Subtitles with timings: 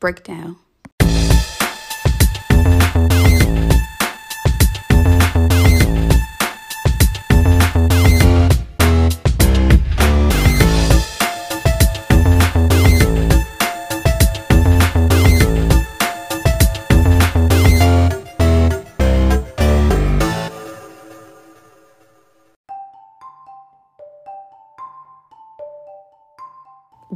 [0.00, 0.56] breakdown.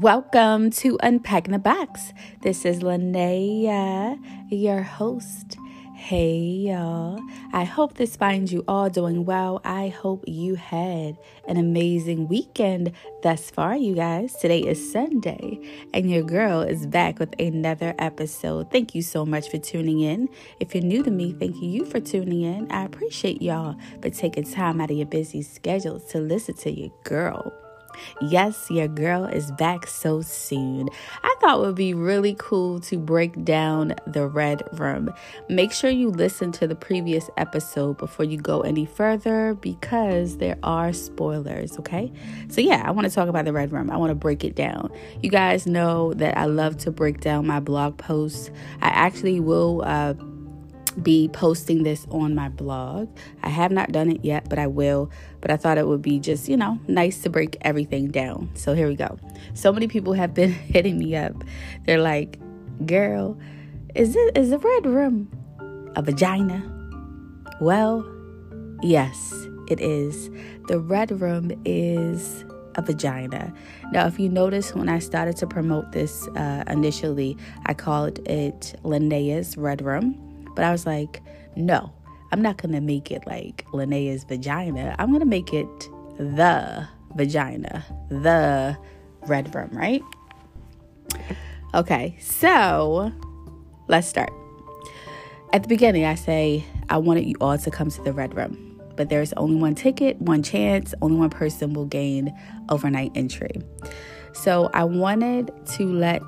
[0.02, 2.12] Welcome to Unpacking the Box.
[2.40, 4.18] This is Linnea,
[4.50, 5.56] your host.
[5.94, 7.20] Hey, y'all.
[7.52, 9.60] I hope this finds you all doing well.
[9.64, 12.90] I hope you had an amazing weekend
[13.22, 14.34] thus far, you guys.
[14.34, 15.60] Today is Sunday,
[15.94, 18.72] and your girl is back with another episode.
[18.72, 20.28] Thank you so much for tuning in.
[20.58, 22.72] If you're new to me, thank you for tuning in.
[22.72, 26.90] I appreciate y'all for taking time out of your busy schedules to listen to your
[27.04, 27.52] girl.
[28.20, 30.88] Yes, your girl is back so soon.
[31.22, 35.12] I thought it would be really cool to break down the Red Room.
[35.48, 40.58] Make sure you listen to the previous episode before you go any further because there
[40.62, 42.12] are spoilers, okay?
[42.48, 43.90] So, yeah, I want to talk about the Red Room.
[43.90, 44.90] I want to break it down.
[45.22, 48.50] You guys know that I love to break down my blog posts.
[48.80, 49.82] I actually will.
[49.84, 50.14] Uh,
[51.02, 53.08] be posting this on my blog.
[53.42, 55.10] I have not done it yet, but I will.
[55.40, 58.50] But I thought it would be just, you know, nice to break everything down.
[58.54, 59.18] So here we go.
[59.54, 61.32] So many people have been hitting me up.
[61.84, 62.38] They're like,
[62.86, 63.38] girl,
[63.94, 65.30] is it is the red room
[65.96, 66.62] a vagina?
[67.60, 68.06] Well,
[68.82, 69.34] yes,
[69.68, 70.30] it is.
[70.68, 73.52] The red room is a vagina.
[73.92, 78.74] Now, if you notice, when I started to promote this uh, initially, I called it
[78.82, 81.22] Linnea's Red Room but I was like,
[81.56, 81.92] no,
[82.32, 84.96] I'm not going to make it like Linnea's vagina.
[84.98, 85.68] I'm going to make it
[86.18, 88.76] the vagina, the
[89.26, 90.02] red room, right?
[91.74, 93.12] Okay, so
[93.88, 94.32] let's start.
[95.52, 98.80] At the beginning, I say, I wanted you all to come to the red room,
[98.96, 102.34] but there's only one ticket, one chance, only one person will gain
[102.70, 103.60] overnight entry.
[104.32, 106.22] So I wanted to let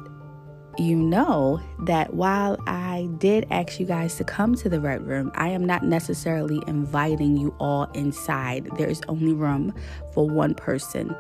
[0.79, 5.31] you know that while I did ask you guys to come to the Red Room,
[5.35, 8.69] I am not necessarily inviting you all inside.
[8.77, 9.75] There is only room
[10.13, 11.15] for one person,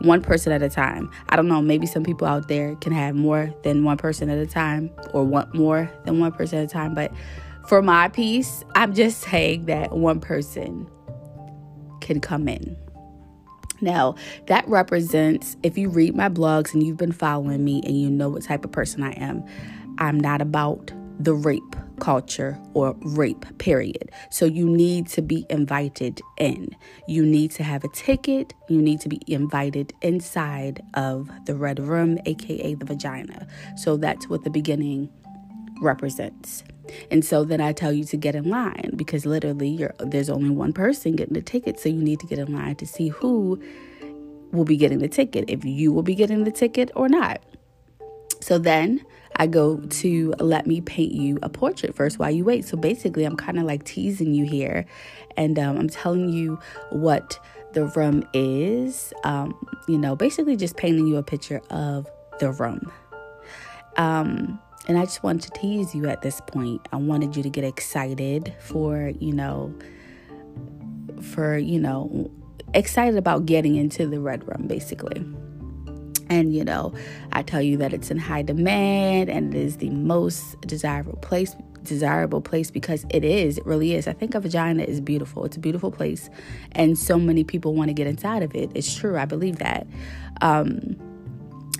[0.00, 1.10] one person at a time.
[1.28, 4.38] I don't know, maybe some people out there can have more than one person at
[4.38, 7.12] a time or want more than one person at a time, but
[7.66, 10.88] for my piece, I'm just saying that one person
[12.00, 12.76] can come in.
[13.80, 14.14] Now,
[14.46, 18.28] that represents, if you read my blogs and you've been following me and you know
[18.28, 19.44] what type of person I am,
[19.98, 24.10] I'm not about the rape culture or rape, period.
[24.30, 26.76] So you need to be invited in.
[27.08, 28.52] You need to have a ticket.
[28.68, 33.46] You need to be invited inside of the red room, aka the vagina.
[33.76, 35.08] So that's what the beginning
[35.80, 36.64] represents.
[37.10, 40.72] And so then I tell you to get in line because literally there's only one
[40.72, 41.78] person getting the ticket.
[41.80, 43.60] So you need to get in line to see who
[44.52, 47.42] will be getting the ticket, if you will be getting the ticket or not.
[48.40, 49.04] So then
[49.36, 52.64] I go to let me paint you a portrait first while you wait.
[52.64, 54.86] So basically, I'm kind of like teasing you here
[55.36, 56.58] and um, I'm telling you
[56.90, 57.38] what
[57.72, 59.12] the room is.
[59.24, 59.54] Um,
[59.88, 62.08] you know, basically just painting you a picture of
[62.40, 62.90] the room.
[63.96, 66.86] Um, and I just wanted to tease you at this point.
[66.92, 69.74] I wanted you to get excited for, you know,
[71.20, 72.30] for, you know,
[72.72, 75.26] excited about getting into the red room, basically.
[76.28, 76.92] And, you know,
[77.32, 81.54] I tell you that it's in high demand and it is the most desirable place
[81.82, 84.08] desirable place because it is it really is.
[84.08, 85.44] I think a vagina is beautiful.
[85.44, 86.28] It's a beautiful place
[86.72, 88.72] and so many people want to get inside of it.
[88.74, 89.16] It's true.
[89.16, 89.86] I believe that.
[90.40, 90.96] Um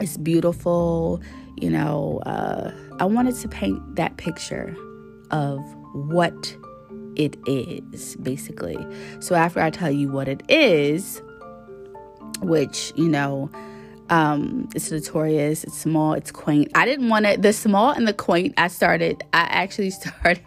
[0.00, 1.20] it's beautiful
[1.56, 4.74] you know, uh, I wanted to paint that picture
[5.30, 5.60] of
[5.92, 6.56] what
[7.16, 8.78] it is, basically.
[9.20, 11.22] So after I tell you what it is,
[12.40, 13.50] which, you know,
[14.08, 16.70] um, it's notorious, it's small, it's quaint.
[16.74, 20.42] I didn't want it, the small and the quaint, I started, I actually started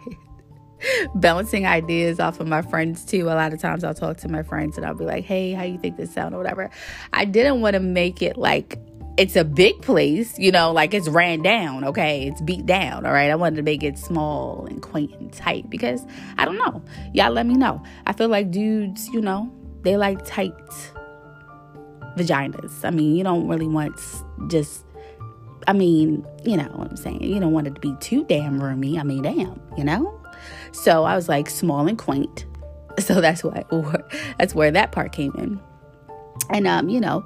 [1.14, 3.26] bouncing ideas off of my friends too.
[3.26, 5.64] A lot of times I'll talk to my friends and I'll be like, hey, how
[5.64, 6.70] you think this sound or whatever.
[7.12, 8.78] I didn't want to make it like
[9.16, 12.26] it's a big place, you know, like it's ran down, okay?
[12.26, 13.30] It's beat down, all right?
[13.30, 16.06] I wanted to make it small and quaint and tight because
[16.38, 16.82] I don't know.
[17.12, 17.82] Y'all let me know.
[18.06, 19.52] I feel like dudes, you know,
[19.82, 20.54] they like tight
[22.16, 22.84] vaginas.
[22.84, 24.00] I mean, you don't really want
[24.48, 24.84] just
[25.66, 27.22] I mean, you know what I'm saying?
[27.22, 28.98] You don't want it to be too damn roomy.
[28.98, 30.18] I mean, damn, you know?
[30.72, 32.46] So I was like small and quaint.
[32.98, 33.64] So that's why
[34.38, 35.58] that's where that part came in.
[36.50, 37.24] And um, you know,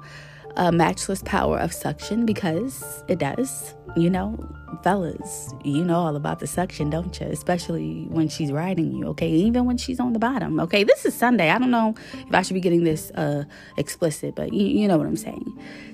[0.57, 3.73] a matchless power of suction because it does.
[3.97, 4.37] You know,
[4.83, 7.27] fellas, you know all about the suction, don't you?
[7.27, 9.29] Especially when she's riding you, okay?
[9.29, 10.83] Even when she's on the bottom, okay?
[10.83, 11.49] This is Sunday.
[11.49, 11.95] I don't know
[12.27, 13.45] if I should be getting this uh
[13.77, 15.45] explicit, but you, you know what I'm saying.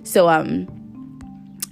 [0.03, 0.67] So, um,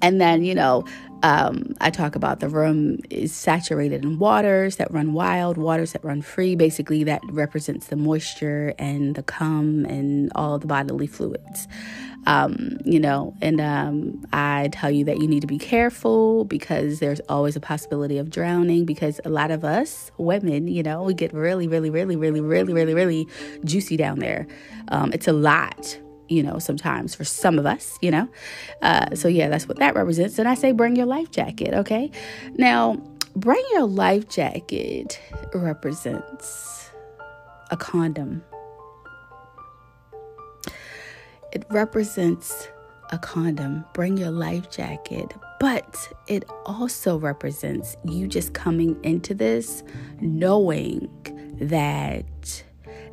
[0.01, 0.85] and then, you know,
[1.23, 6.03] um, I talk about the room is saturated in waters that run wild, waters that
[6.03, 6.55] run free.
[6.55, 11.67] Basically, that represents the moisture and the cum and all the bodily fluids.
[12.25, 16.99] Um, you know, and um, I tell you that you need to be careful because
[16.99, 18.85] there's always a possibility of drowning.
[18.85, 22.73] Because a lot of us women, you know, we get really, really, really, really, really,
[22.73, 23.27] really, really
[23.65, 24.47] juicy down there.
[24.89, 25.99] Um, it's a lot
[26.29, 28.29] you know, sometimes for some of us, you know.
[28.81, 30.39] Uh, so, yeah, that's what that represents.
[30.39, 32.11] And I say, bring your life jacket, okay?
[32.53, 32.95] Now,
[33.35, 35.19] bring your life jacket
[35.53, 36.91] represents
[37.71, 38.43] a condom,
[41.51, 42.69] it represents
[43.11, 43.85] a condom.
[43.93, 45.33] Bring your life jacket.
[45.59, 49.83] But it also represents you just coming into this
[50.21, 51.09] knowing
[51.59, 52.63] that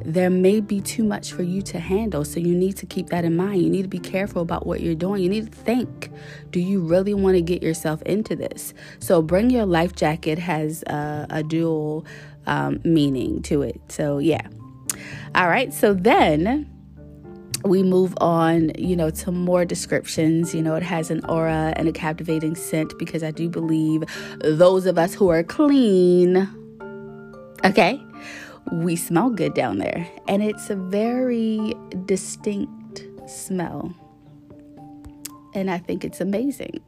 [0.05, 2.25] there may be too much for you to handle.
[2.25, 3.63] So you need to keep that in mind.
[3.63, 5.23] You need to be careful about what you're doing.
[5.23, 6.11] You need to think
[6.51, 8.75] do you really want to get yourself into this?
[8.99, 12.07] So bring your life jacket has a, a dual
[12.47, 13.81] um, meaning to it.
[13.89, 14.47] So, yeah.
[15.35, 15.73] All right.
[15.73, 16.71] So then
[17.65, 20.55] we move on, you know, to more descriptions.
[20.55, 24.05] You know, it has an aura and a captivating scent because I do believe
[24.41, 26.49] those of us who are clean,
[27.65, 28.01] okay,
[28.73, 30.09] we smell good down there.
[30.29, 31.75] And it's a very
[32.05, 33.95] distinct smell.
[35.55, 36.83] And I think it's amazing.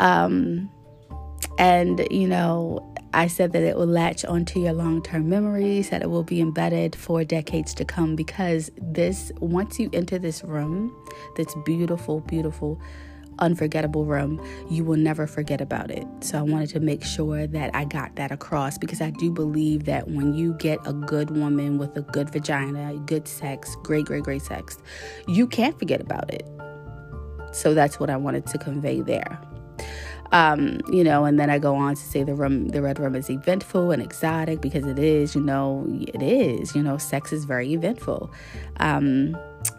[0.00, 0.70] Um,
[1.58, 6.02] and, you know, I said that it will latch onto your long term memories, that
[6.02, 10.94] it will be embedded for decades to come because this, once you enter this room,
[11.36, 12.80] this beautiful, beautiful,
[13.42, 14.40] unforgettable room,
[14.70, 16.06] you will never forget about it.
[16.20, 19.84] So I wanted to make sure that I got that across because I do believe
[19.84, 24.22] that when you get a good woman with a good vagina, good sex, great, great,
[24.22, 24.78] great sex,
[25.26, 26.48] you can't forget about it.
[27.52, 29.38] So that's what I wanted to convey there.
[30.30, 33.14] Um, you know, and then I go on to say the room, the red room
[33.14, 37.44] is eventful and exotic because it is, you know, it is, you know, sex is
[37.44, 38.32] very eventful.
[38.78, 39.36] Um,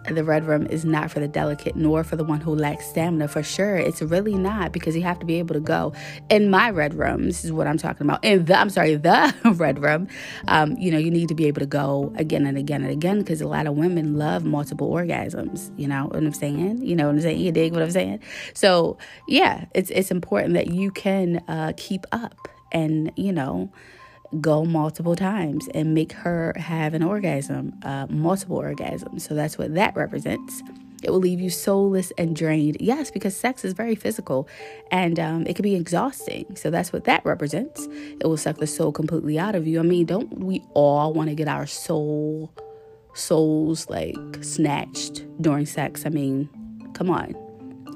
[0.10, 3.28] the red room is not for the delicate nor for the one who lacks stamina
[3.28, 3.76] for sure.
[3.76, 5.94] It's really not because you have to be able to go.
[6.30, 9.34] In my red room this is what i'm talking about in the i'm sorry the
[9.58, 10.08] red room
[10.48, 13.20] um, you know you need to be able to go again and again and again
[13.20, 16.84] because a lot of women love multiple orgasms you know what i'm saying?
[16.84, 17.40] You know what i'm saying?
[17.40, 18.20] You dig what i'm saying?
[18.54, 18.98] So
[19.28, 23.72] yeah it's it's important that you can uh, keep up and you know
[24.42, 29.22] go multiple times and make her have an orgasm, uh, multiple orgasms.
[29.22, 30.62] So that's what that represents.
[31.04, 32.78] It will leave you soulless and drained.
[32.80, 34.48] Yes, because sex is very physical
[34.90, 36.56] and um, it can be exhausting.
[36.56, 37.88] So that's what that represents.
[38.20, 39.80] It will suck the soul completely out of you.
[39.80, 42.54] I mean, don't we all want to get our soul,
[43.14, 46.06] souls like snatched during sex?
[46.06, 46.50] I mean,
[46.94, 47.36] come on.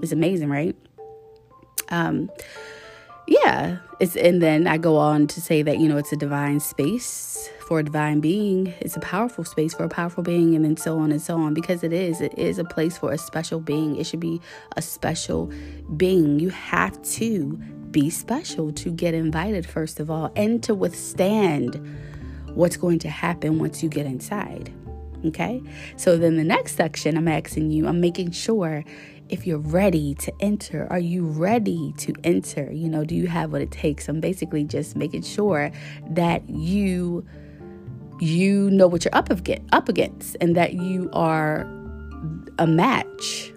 [0.01, 0.75] It's amazing, right?
[1.89, 2.29] Um,
[3.27, 6.59] yeah it's and then i go on to say that you know it's a divine
[6.59, 8.73] space for a divine being.
[8.79, 11.53] It's a powerful space for a powerful being and then so on and so on.
[11.53, 13.97] Because it is it is a place for a special being.
[13.97, 14.39] It should be
[14.77, 15.51] a special
[15.97, 16.39] being.
[16.39, 17.57] You have to
[17.91, 21.75] be special to get invited first of all and to withstand
[22.53, 24.73] what's going to happen once you get inside
[25.25, 25.61] okay?
[25.95, 28.83] So then the next section i'm asking you i'm making sure
[29.29, 30.87] if you're ready to enter.
[30.89, 32.71] Are you ready to enter?
[32.71, 34.07] You know, do you have what it takes?
[34.07, 35.71] I'm basically just making sure
[36.09, 37.25] that you
[38.19, 39.29] you know what you're up
[39.71, 41.61] up against and that you are
[42.57, 43.53] a match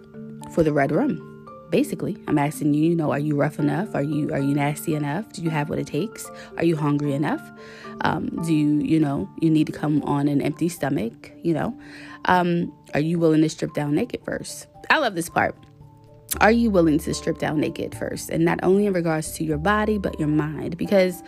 [0.53, 1.40] for the red room.
[1.71, 3.95] Basically, I'm asking you, you know, are you rough enough?
[3.95, 5.33] Are you are you nasty enough?
[5.33, 6.29] Do you have what it takes?
[6.57, 7.43] Are you hungry enough?
[8.03, 11.31] Um, do you, you know, you need to come on an empty stomach?
[11.43, 11.81] You know,
[12.25, 14.67] um, are you willing to strip down naked first?
[14.91, 15.55] I love this part.
[16.41, 18.31] Are you willing to strip down naked first?
[18.31, 20.77] And not only in regards to your body, but your mind.
[20.77, 21.23] Because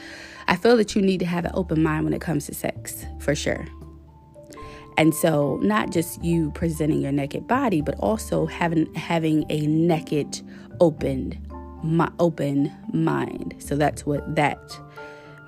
[0.49, 3.05] I feel that you need to have an open mind when it comes to sex,
[3.19, 3.67] for sure.
[4.97, 10.41] And so, not just you presenting your naked body, but also having having a naked,
[10.81, 11.39] open,
[11.83, 13.55] my, open mind.
[13.59, 14.79] So that's what that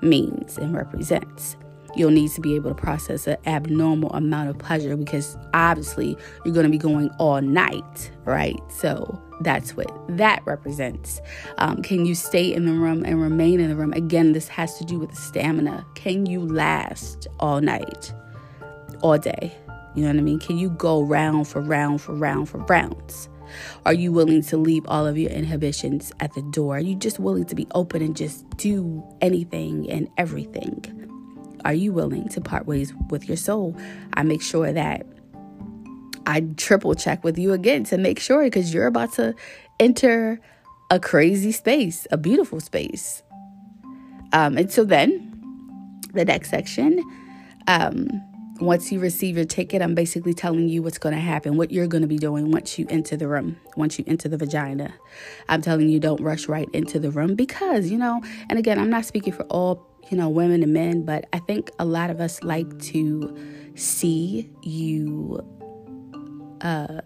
[0.01, 1.55] means and represents
[1.95, 6.53] you'll need to be able to process an abnormal amount of pleasure because obviously you're
[6.53, 8.59] going to be going all night, right?
[8.69, 11.21] So that's what that represents.
[11.57, 13.93] Um, can you stay in the room and remain in the room?
[13.93, 15.85] Again, this has to do with stamina.
[15.95, 18.13] Can you last all night,
[19.05, 19.55] all day?
[19.93, 20.39] You know what I mean?
[20.39, 23.29] Can you go round for round for round for rounds?
[23.85, 26.77] Are you willing to leave all of your inhibitions at the door?
[26.77, 30.83] Are you just willing to be open and just do anything and everything?
[31.63, 33.77] Are you willing to part ways with your soul?
[34.15, 35.05] I make sure that
[36.25, 39.35] I triple check with you again to make sure because you're about to
[39.79, 40.41] enter
[40.89, 43.21] a crazy space, a beautiful space.
[44.33, 45.31] Um, and so then
[46.13, 47.03] the next section,
[47.67, 48.09] um,
[48.59, 51.87] once you receive your ticket, I'm basically telling you what's going to happen, what you're
[51.87, 54.93] going to be doing once you enter the room, once you enter the vagina.
[55.49, 58.89] I'm telling you, don't rush right into the room because, you know, and again, I'm
[58.89, 62.21] not speaking for all, you know, women and men, but I think a lot of
[62.21, 63.35] us like to
[63.75, 65.39] see you
[66.61, 67.01] uh,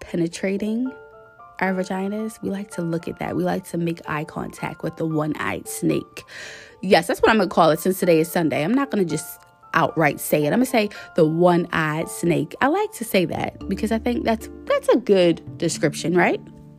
[0.00, 0.92] penetrating
[1.58, 2.40] our vaginas.
[2.42, 3.34] We like to look at that.
[3.34, 6.24] We like to make eye contact with the one eyed snake.
[6.82, 8.64] Yes, that's what I'm going to call it since today is Sunday.
[8.64, 9.38] I'm not going to just
[9.74, 10.52] outright say it.
[10.52, 12.54] I'm to say the one-eyed snake.
[12.60, 16.40] I like to say that because I think that's that's a good description, right?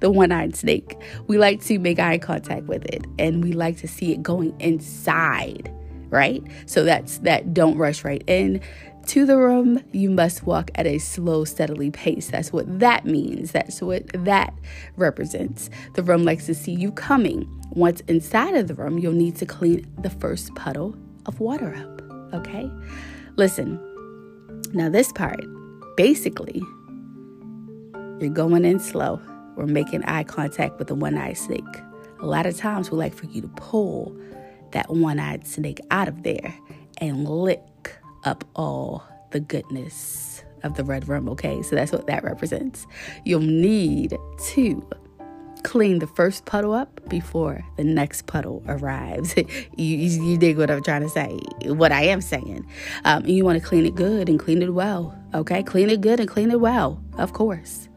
[0.00, 0.96] the one-eyed snake.
[1.26, 4.58] We like to make eye contact with it and we like to see it going
[4.60, 5.72] inside,
[6.08, 6.42] right?
[6.66, 8.60] So that's that don't rush right in
[9.10, 12.28] to the room, you must walk at a slow, steadily pace.
[12.28, 13.50] That's what that means.
[13.50, 14.54] That's what that
[14.96, 15.68] represents.
[15.94, 17.48] The room likes to see you coming.
[17.70, 20.96] Once inside of the room, you'll need to clean the first puddle
[21.26, 21.99] of water up.
[22.32, 22.70] Okay?
[23.36, 23.78] Listen,
[24.72, 25.44] now this part,
[25.96, 26.62] basically,
[28.20, 29.20] you're going in slow.
[29.56, 31.64] We're making eye contact with the one eyed snake.
[32.20, 34.16] A lot of times we like for you to pull
[34.72, 36.54] that one eyed snake out of there
[36.98, 41.62] and lick up all the goodness of the red room, okay?
[41.62, 42.86] So that's what that represents.
[43.24, 44.16] You'll need
[44.54, 44.86] to
[45.64, 49.34] clean the first puddle up before the next puddle arrives.
[49.36, 52.66] you, you, you, dig what I'm trying to say, what I am saying.
[53.04, 55.62] Um, you want to clean it good and clean it well, okay?
[55.62, 57.88] Clean it good and clean it well, of course.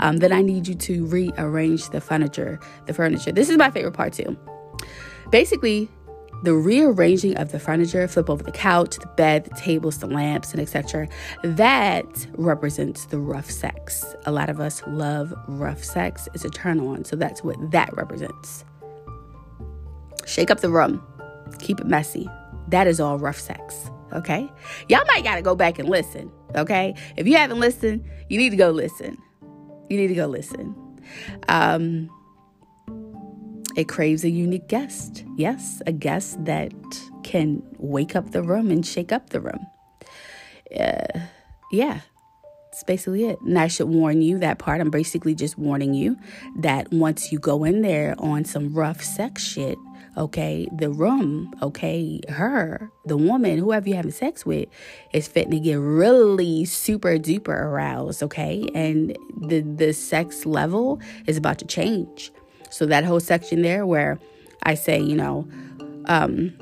[0.00, 2.58] Um, then I need you to rearrange the furniture.
[2.86, 3.32] The furniture.
[3.32, 4.36] This is my favorite part too.
[5.30, 5.90] Basically,
[6.42, 10.52] the rearranging of the furniture, flip over the couch, the bed, the tables, the lamps,
[10.52, 11.08] and etc.
[11.42, 14.04] That represents the rough sex.
[14.26, 16.28] A lot of us love rough sex.
[16.34, 17.04] It's a turn on.
[17.04, 18.64] So that's what that represents.
[20.26, 21.02] Shake up the room.
[21.58, 22.28] Keep it messy.
[22.68, 23.90] That is all rough sex.
[24.12, 24.50] Okay?
[24.88, 26.30] Y'all might got to go back and listen.
[26.54, 26.94] Okay?
[27.16, 29.18] If you haven't listened, you need to go listen.
[29.88, 30.74] You need to go listen.
[31.48, 32.10] Um,
[33.78, 35.24] it craves a unique guest.
[35.36, 36.72] Yes, a guest that
[37.22, 39.68] can wake up the room and shake up the room.
[40.76, 41.20] Uh,
[41.70, 42.00] yeah,
[42.72, 43.40] that's basically it.
[43.40, 44.80] And I should warn you that part.
[44.80, 46.16] I'm basically just warning you
[46.58, 49.78] that once you go in there on some rough sex shit,
[50.16, 54.68] okay, the room, okay, her, the woman, whoever you're having sex with,
[55.12, 58.68] is fitting to get really super duper aroused, okay?
[58.74, 62.32] And the the sex level is about to change.
[62.70, 64.18] So that whole section there where
[64.62, 65.48] I say, you know,
[66.06, 66.52] um,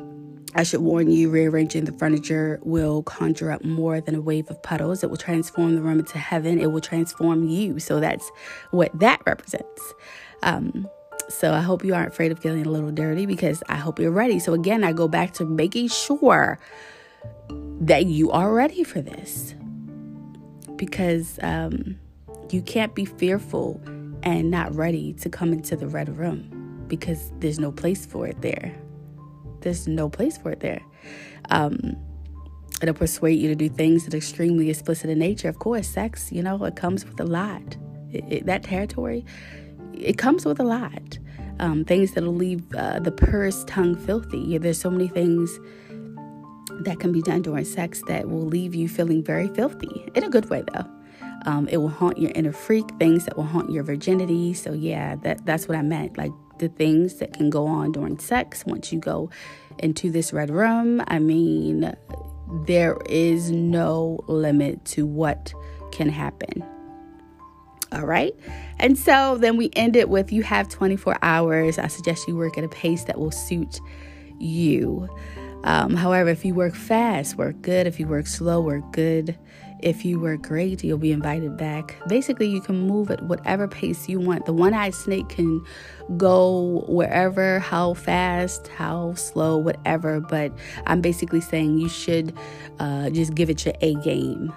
[0.55, 4.63] I should warn you, rearranging the furniture will conjure up more than a wave of
[4.63, 5.05] puddles.
[5.05, 6.59] It will transform the room into heaven.
[6.59, 7.79] It will transform you.
[7.79, 8.31] So that's
[8.71, 9.95] what that represents.
[10.43, 10.89] Um,
[11.29, 14.11] so I hope you aren't afraid of getting a little dirty because I hope you're
[14.11, 14.39] ready.
[14.39, 16.59] So again, I go back to making sure
[17.81, 19.55] that you are ready for this
[20.77, 21.99] because um,
[22.51, 23.81] you can't be fearful
[24.27, 28.43] and not ready to come into the red room because there's no place for it
[28.43, 28.77] there.
[29.61, 30.83] There's no place for it there.
[31.51, 31.97] Um,
[32.83, 35.49] it'll persuade you to do things that are extremely explicit in nature.
[35.49, 37.77] Of course, sex, you know, it comes with a lot.
[38.13, 39.25] It, it, that territory,
[39.95, 41.19] it comes with a lot.
[41.61, 44.59] Um, things that'll leave uh, the purest tongue filthy.
[44.59, 45.57] There's so many things
[46.81, 50.29] that can be done during sex that will leave you feeling very filthy in a
[50.29, 50.96] good way, though.
[51.47, 54.53] Um, it will haunt your inner freak, things that will haunt your virginity.
[54.53, 56.19] So yeah, that that's what I meant.
[56.19, 59.31] Like the things that can go on during sex once you go
[59.79, 61.03] into this red room.
[61.07, 61.95] I mean,
[62.67, 65.53] there is no limit to what
[65.93, 66.65] can happen.
[67.93, 68.35] All right.
[68.79, 71.79] And so then we end it with you have 24 hours.
[71.79, 73.81] I suggest you work at a pace that will suit
[74.39, 75.09] you.
[75.65, 77.87] Um, however, if you work fast, work good.
[77.87, 79.39] If you work slow, work good.
[79.81, 81.97] If you were great, you'll be invited back.
[82.09, 84.47] Basically, you can move at whatever pace you want.
[84.47, 85.65] The one eyed snake can
[86.17, 90.21] go wherever, how fast, how slow, whatever.
[90.21, 90.53] But
[90.87, 92.33] I'm basically saying you should
[92.79, 94.53] uh, just give it your A game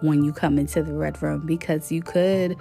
[0.00, 2.56] when you come into the red room because you could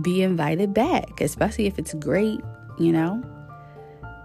[0.00, 2.40] be invited back, especially if it's great,
[2.78, 3.22] you know.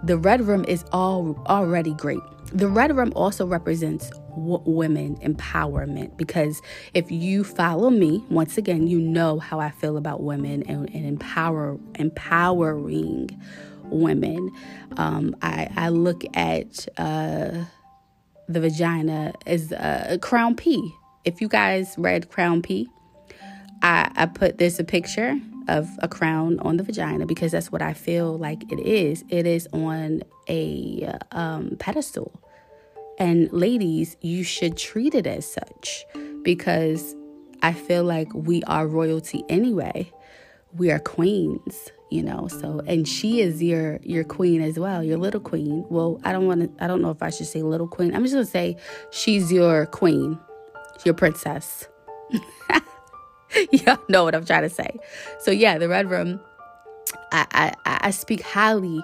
[0.03, 2.19] The red room is all already great.
[2.53, 6.61] The red room also represents w- women empowerment because
[6.93, 11.05] if you follow me, once again, you know how I feel about women and, and
[11.05, 13.29] empower empowering
[13.85, 14.51] women.
[14.97, 17.65] Um, I, I look at uh,
[18.47, 20.93] the vagina as a crown P.
[21.23, 22.87] If you guys read Crown P,
[23.81, 27.81] I, I put this a picture of a crown on the vagina because that's what
[27.81, 29.23] I feel like it is.
[29.29, 32.39] It is on a um, pedestal.
[33.17, 36.05] And ladies, you should treat it as such
[36.43, 37.15] because
[37.61, 40.11] I feel like we are royalty anyway.
[40.73, 42.47] We are queens, you know.
[42.47, 45.85] So, and she is your your queen as well, your little queen.
[45.89, 46.83] Well, I don't want to.
[46.83, 48.13] I don't know if I should say little queen.
[48.13, 48.75] I'm just gonna say
[49.11, 50.37] she's your queen,
[51.05, 51.87] your princess.
[53.71, 54.97] Y'all know what I'm trying to say.
[55.39, 56.41] So yeah, the red room.
[57.31, 59.03] I, I, I speak highly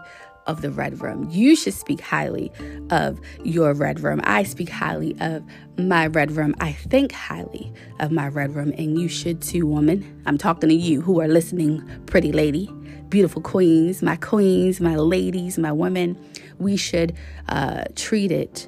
[0.51, 1.27] of the red room.
[1.31, 2.51] You should speak highly
[2.89, 4.19] of your red room.
[4.25, 5.43] I speak highly of
[5.77, 6.53] my red room.
[6.59, 10.21] I think highly of my red room, and you should too, woman.
[10.25, 12.69] I'm talking to you who are listening, pretty lady,
[13.07, 16.17] beautiful queens, my queens, my ladies, my women.
[16.59, 17.15] We should
[17.47, 18.67] uh, treat it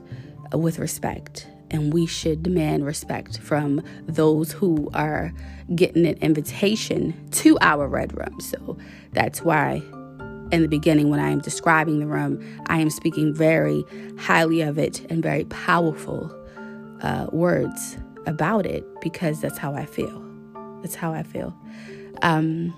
[0.53, 5.33] with respect and we should demand respect from those who are
[5.75, 8.39] getting an invitation to our red room.
[8.39, 8.77] So
[9.11, 9.81] that's why
[10.53, 13.83] in the beginning, when I am describing the room, I am speaking very
[14.19, 16.31] highly of it and very powerful
[17.01, 20.23] uh, words about it because that's how I feel.
[20.81, 21.57] That's how I feel.
[22.21, 22.71] Um,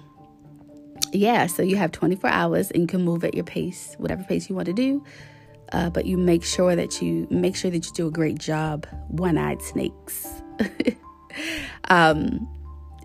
[1.12, 4.50] yeah, so you have 24 hours and you can move at your pace, whatever pace
[4.50, 5.04] you want to do.
[5.74, 8.86] Uh, but you make sure that you make sure that you do a great job
[9.08, 10.28] one-eyed snakes
[11.90, 12.48] um,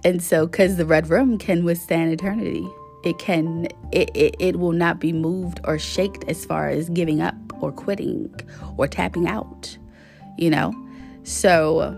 [0.05, 2.69] and so because the red room can withstand eternity
[3.05, 7.21] it can it, it, it will not be moved or shaked as far as giving
[7.21, 8.35] up or quitting
[8.77, 9.79] or tapping out
[10.41, 10.75] you know?
[11.23, 11.97] So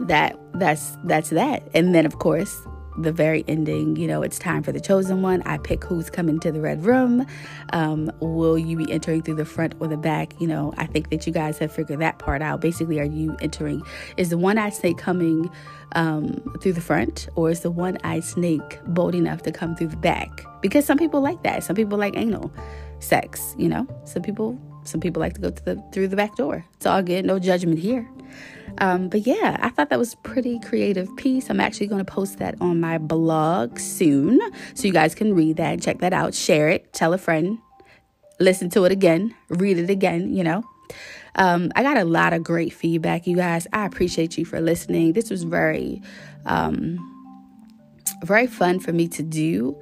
[0.00, 1.62] that that's that's that.
[1.74, 2.56] And then of course
[3.02, 5.42] the very ending, you know, it's time for the chosen one.
[5.42, 7.26] I pick who's coming to the red room.
[7.72, 10.38] Um, will you be entering through the front or the back?
[10.40, 12.60] You know, I think that you guys have figured that part out.
[12.60, 13.82] Basically, are you entering?
[14.16, 15.50] Is the one eyed snake coming
[15.92, 19.88] um, through the front, or is the one eyed snake bold enough to come through
[19.88, 20.44] the back?
[20.60, 21.64] Because some people like that.
[21.64, 22.52] Some people like anal
[23.00, 23.54] sex.
[23.56, 26.64] You know, some people some people like to go to the through the back door.
[26.74, 27.24] It's all good.
[27.24, 28.08] No judgment here.
[28.80, 31.50] Um, but yeah, I thought that was pretty creative piece.
[31.50, 34.40] I'm actually going to post that on my blog soon,
[34.74, 37.58] so you guys can read that, and check that out, share it, tell a friend,
[38.38, 40.34] listen to it again, read it again.
[40.34, 40.64] You know.
[41.34, 43.66] Um, I got a lot of great feedback, you guys.
[43.72, 45.12] I appreciate you for listening.
[45.12, 46.02] This was very,
[46.46, 46.98] um,
[48.24, 49.80] very fun for me to do.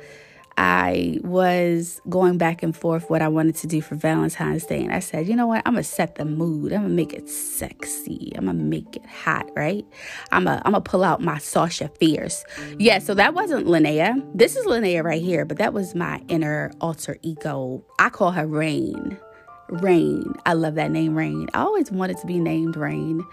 [0.59, 4.83] I was going back and forth what I wanted to do for Valentine's Day.
[4.83, 5.63] And I said, you know what?
[5.67, 6.73] I'm going to set the mood.
[6.73, 8.33] I'm going to make it sexy.
[8.37, 9.85] I'm going to make it hot, right?
[10.33, 12.45] I'm going I'm to pull out my Sasha Fierce.
[12.79, 14.15] Yeah, so that wasn't Linnea.
[14.35, 17.85] This is Linnea right here, but that was my inner alter ego.
[17.99, 19.19] I call her Rain.
[19.69, 20.33] Rain.
[20.47, 21.49] I love that name, Rain.
[21.53, 23.27] I always wanted to be named Rain.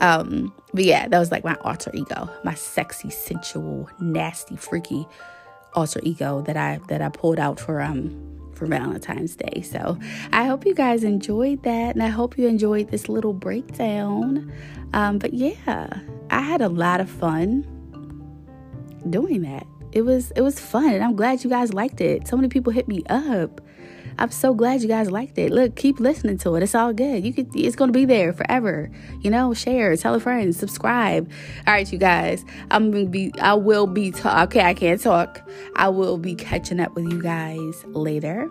[0.00, 5.06] Um, but yeah, that was like my alter ego, my sexy, sensual, nasty, freaky
[5.74, 9.62] alter ego that I that I pulled out for um for Valentine's Day.
[9.62, 9.98] So
[10.32, 14.52] I hope you guys enjoyed that, and I hope you enjoyed this little breakdown.
[14.92, 15.88] Um, but yeah,
[16.30, 17.66] I had a lot of fun
[19.10, 19.66] doing that.
[19.92, 22.28] It was it was fun, and I'm glad you guys liked it.
[22.28, 23.60] So many people hit me up
[24.22, 25.50] I'm so glad you guys liked it.
[25.50, 26.62] Look, keep listening to it.
[26.62, 27.26] It's all good.
[27.26, 28.88] You could it's gonna be there forever.
[29.20, 31.28] You know, share, tell a friend, subscribe.
[31.66, 32.44] All right, you guys.
[32.70, 35.42] I'm gonna be I will be talk okay, I can't talk.
[35.74, 38.48] I will be catching up with you guys later.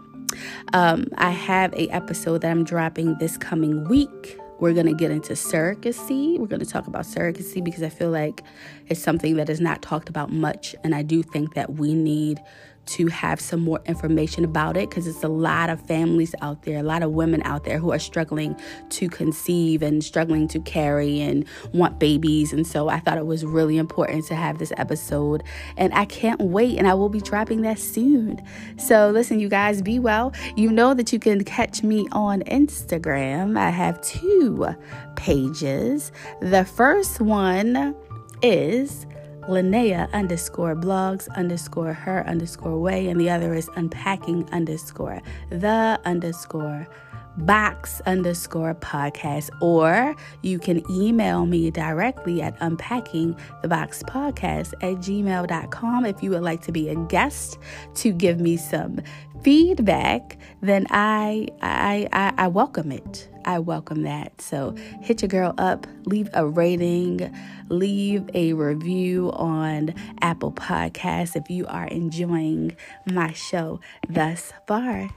[0.74, 4.38] Um, I have a episode that I'm dropping this coming week.
[4.60, 6.38] We're going to get into surrogacy.
[6.38, 8.44] We're going to talk about surrogacy because I feel like
[8.88, 10.76] it's something that is not talked about much.
[10.84, 12.40] And I do think that we need
[12.86, 16.80] to have some more information about it because it's a lot of families out there,
[16.80, 18.56] a lot of women out there who are struggling
[18.90, 22.54] to conceive and struggling to carry and want babies.
[22.54, 25.44] And so I thought it was really important to have this episode.
[25.78, 28.42] And I can't wait, and I will be dropping that soon.
[28.78, 30.34] So listen, you guys, be well.
[30.56, 33.58] You know that you can catch me on Instagram.
[33.58, 34.76] I have two
[35.16, 36.12] pages.
[36.42, 37.96] The first one
[38.42, 39.06] is
[39.50, 46.88] Linnea underscore blogs underscore her underscore way, and the other is unpacking underscore the underscore
[47.38, 54.98] box underscore podcast, or you can email me directly at unpacking the box podcast at
[54.98, 57.58] gmail.com if you would like to be a guest
[57.96, 59.00] to give me some
[59.44, 63.28] feedback, then I I I, I welcome it.
[63.46, 64.40] I welcome that.
[64.40, 67.34] So hit your girl up, leave a rating,
[67.70, 72.76] leave a review on Apple Podcasts if you are enjoying
[73.12, 75.10] my show thus far.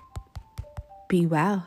[1.09, 1.67] Be well.